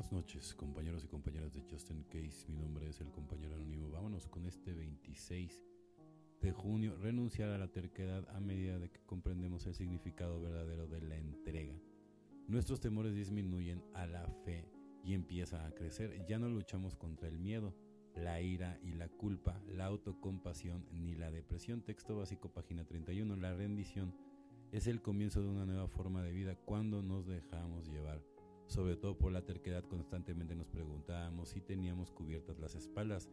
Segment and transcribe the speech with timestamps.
[0.00, 2.46] Buenas noches, compañeros y compañeras de Justin Case.
[2.48, 3.90] Mi nombre es el compañero anónimo.
[3.90, 5.62] Vámonos con este 26
[6.40, 6.96] de junio.
[6.96, 11.78] Renunciar a la terquedad a medida de que comprendemos el significado verdadero de la entrega.
[12.48, 14.64] Nuestros temores disminuyen a la fe
[15.04, 16.24] y empieza a crecer.
[16.26, 17.74] Ya no luchamos contra el miedo,
[18.16, 21.82] la ira y la culpa, la autocompasión ni la depresión.
[21.82, 23.36] Texto básico, página 31.
[23.36, 24.14] La rendición
[24.72, 28.22] es el comienzo de una nueva forma de vida cuando nos dejamos llevar
[28.70, 33.28] sobre todo por la terquedad constantemente nos preguntábamos si teníamos cubiertas las espaldas,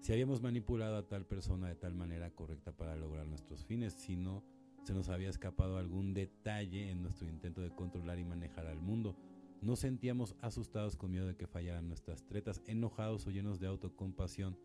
[0.00, 4.16] si habíamos manipulado a tal persona de tal manera correcta para lograr nuestros fines, si
[4.16, 4.42] no
[4.84, 9.14] se nos había escapado algún detalle en nuestro intento de controlar y manejar al mundo.
[9.60, 14.56] Nos sentíamos asustados con miedo de que fallaran nuestras tretas, enojados o llenos de autocompasión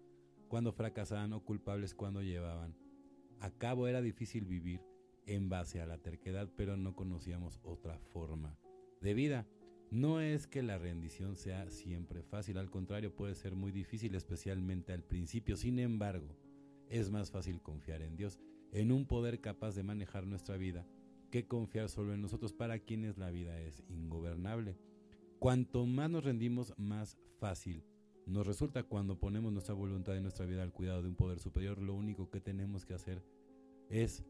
[0.47, 2.77] cuando fracasaban o culpables cuando llevaban.
[3.41, 4.79] A cabo era difícil vivir
[5.25, 8.57] en base a la terquedad, pero no conocíamos otra forma
[9.01, 9.47] de vida.
[9.93, 14.91] No es que la rendición sea siempre fácil, al contrario puede ser muy difícil, especialmente
[14.91, 15.55] al principio.
[15.55, 16.35] Sin embargo,
[16.89, 18.39] es más fácil confiar en Dios,
[18.71, 20.87] en un poder capaz de manejar nuestra vida,
[21.29, 24.79] que confiar solo en nosotros para quienes la vida es ingobernable.
[25.37, 27.83] Cuanto más nos rendimos, más fácil
[28.25, 31.79] nos resulta cuando ponemos nuestra voluntad y nuestra vida al cuidado de un poder superior.
[31.79, 33.23] Lo único que tenemos que hacer
[33.89, 34.25] es,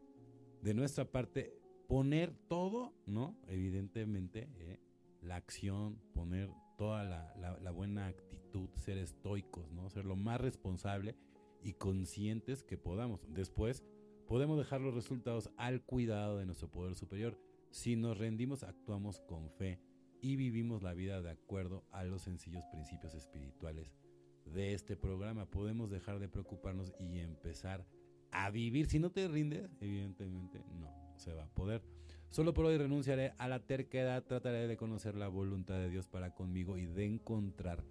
[0.61, 3.37] de nuestra parte, poner todo, ¿no?
[3.47, 4.81] Evidentemente, ¿eh?
[5.23, 9.89] La acción, poner toda la, buena actitud, ser estoicos, ¿no?
[9.89, 11.15] Ser lo más responsable
[11.61, 13.21] y conscientes que podamos.
[13.29, 13.83] Después,
[14.27, 17.39] podemos dejar los resultados al cuidado de nuestro poder superior.
[17.71, 19.79] Si nos rendimos, actuamos con fe
[20.21, 23.93] y vivimos la vida de acuerdo a los sencillos principios espirituales
[24.45, 25.49] de este programa.
[25.49, 27.85] Podemos dejar de preocuparnos y empezar
[28.31, 28.87] a vivir.
[28.87, 31.81] Si no te rindes, evidentemente no se va a poder.
[32.33, 36.33] Solo por hoy renunciaré a la terquedad, trataré de conocer la voluntad de Dios para
[36.33, 37.83] conmigo y de encontrar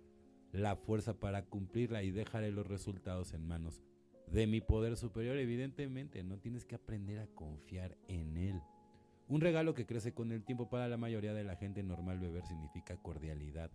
[0.51, 3.85] la fuerza para cumplirla y dejaré los resultados en manos
[4.27, 5.37] de mi poder superior.
[5.37, 8.61] Evidentemente, no tienes que aprender a confiar en Él.
[9.29, 12.45] Un regalo que crece con el tiempo para la mayoría de la gente normal beber
[12.45, 13.71] significa cordialidad,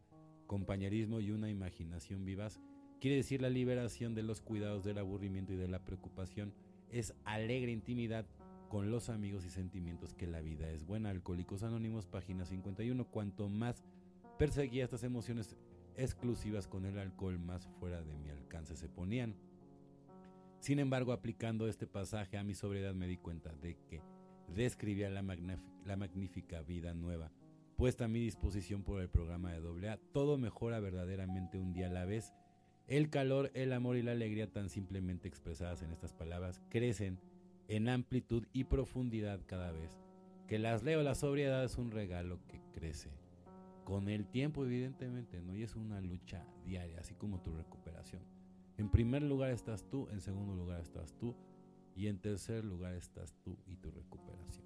[0.47, 2.59] compañerismo y una imaginación vivaz.
[2.99, 6.53] Quiere decir la liberación de los cuidados del aburrimiento y de la preocupación.
[6.91, 8.25] Es alegre intimidad
[8.67, 11.09] con los amigos y sentimientos que la vida es buena.
[11.09, 13.05] Alcohólicos Anónimos, página 51.
[13.05, 13.83] Cuanto más
[14.37, 15.55] perseguía estas emociones
[15.95, 19.35] exclusivas con el alcohol, más fuera de mi alcance se ponían.
[20.59, 24.01] Sin embargo, aplicando este pasaje a mi sobriedad me di cuenta de que
[24.53, 25.21] describía la,
[25.85, 27.31] la magnífica vida nueva
[27.77, 29.99] puesta a mi disposición por el programa de AA.
[30.11, 32.33] Todo mejora verdaderamente un día a la vez.
[32.87, 37.19] El calor, el amor y la alegría tan simplemente expresadas en estas palabras crecen
[37.67, 39.99] en amplitud y profundidad cada vez.
[40.47, 43.09] Que las leo, la sobriedad es un regalo que crece.
[43.83, 45.55] Con el tiempo, evidentemente, ¿no?
[45.55, 48.21] Y es una lucha diaria, así como tu recuperación.
[48.77, 51.35] En primer lugar estás tú, en segundo lugar estás tú,
[51.95, 54.65] y en tercer lugar estás tú y tu recuperación.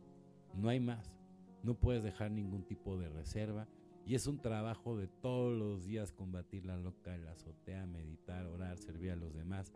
[0.54, 1.16] No hay más.
[1.64, 3.68] No puedes dejar ningún tipo de reserva.
[4.06, 8.78] Y es un trabajo de todos los días combatir la loca, la azotea, meditar, orar,
[8.80, 9.72] servir a los demás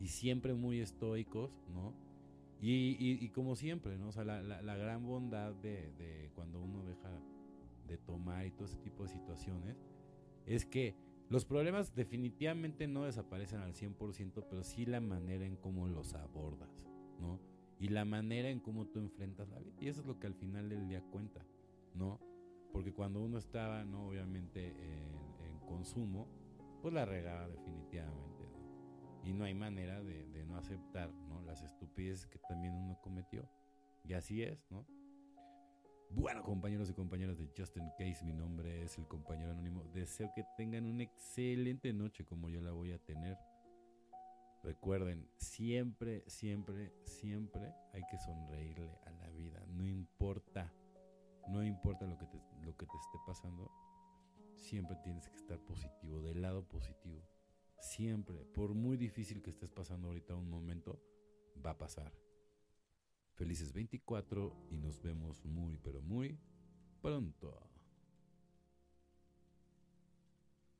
[0.00, 1.94] y siempre muy estoicos, ¿no?
[2.62, 4.08] Y, como siempre, ¿no?
[4.08, 7.10] O sea, la, gran bondad de, cuando uno deja
[7.86, 9.76] de tomar y todo ese tipo de situaciones
[10.46, 10.94] es que
[11.28, 16.68] los problemas definitivamente no desaparecen al 100%, pero sí la manera en cómo los abordas,
[17.18, 17.40] ¿no?
[17.78, 19.76] Y la manera en cómo tú enfrentas la vida.
[19.80, 21.46] Y eso es lo que al final del día cuenta,
[21.94, 22.20] ¿no?
[22.72, 24.08] Porque cuando uno estaba, ¿no?
[24.08, 26.26] Obviamente en, en consumo,
[26.82, 28.39] pues la regaba definitivamente
[29.30, 31.40] y no hay manera de, no aceptar ¿no?
[31.42, 33.48] las estupideces que también uno cometió.
[34.02, 34.84] Y así es, ¿no?
[36.10, 39.84] Bueno, compañeros y compañeras de Justin Case, mi nombre es el compañero anónimo.
[39.94, 43.38] Deseo que tengan una excelente noche como yo la voy a tener.
[44.64, 49.64] Recuerden, siempre, siempre, siempre hay que sonreírle a la vida.
[49.68, 50.74] No importa,
[51.48, 53.70] no importa lo que te, lo que te esté pasando,
[54.56, 57.22] siempre tienes que estar positivo, del lado positivo.
[57.80, 61.02] Siempre, por muy difícil que estés pasando ahorita un momento,
[61.64, 62.12] va a pasar.
[63.34, 66.38] Felices 24 y nos vemos muy, pero muy
[67.00, 67.58] pronto.